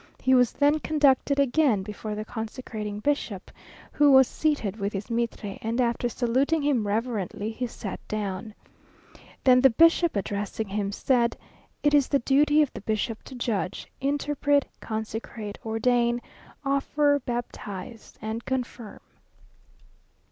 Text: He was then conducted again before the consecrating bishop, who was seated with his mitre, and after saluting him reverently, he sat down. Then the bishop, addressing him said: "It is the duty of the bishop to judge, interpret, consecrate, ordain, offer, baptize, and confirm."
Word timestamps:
He 0.19 0.33
was 0.33 0.53
then 0.53 0.79
conducted 0.79 1.39
again 1.39 1.83
before 1.83 2.15
the 2.15 2.25
consecrating 2.25 3.01
bishop, 3.01 3.51
who 3.91 4.11
was 4.11 4.27
seated 4.27 4.77
with 4.77 4.93
his 4.93 5.11
mitre, 5.11 5.59
and 5.61 5.79
after 5.79 6.09
saluting 6.09 6.63
him 6.63 6.87
reverently, 6.87 7.51
he 7.51 7.67
sat 7.67 7.99
down. 8.07 8.55
Then 9.43 9.61
the 9.61 9.69
bishop, 9.69 10.15
addressing 10.15 10.69
him 10.69 10.91
said: 10.91 11.37
"It 11.83 11.93
is 11.93 12.07
the 12.07 12.17
duty 12.17 12.63
of 12.63 12.73
the 12.73 12.81
bishop 12.81 13.21
to 13.25 13.35
judge, 13.35 13.91
interpret, 14.01 14.67
consecrate, 14.79 15.59
ordain, 15.63 16.19
offer, 16.65 17.21
baptize, 17.23 18.17
and 18.23 18.43
confirm." 18.43 19.01